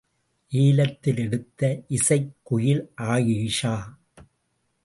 [0.51, 3.75] ஏலத்தில் எடுத்த இசைக் குயில் ஆயிஷா!